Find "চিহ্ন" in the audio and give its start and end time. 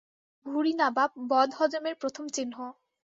2.29-2.55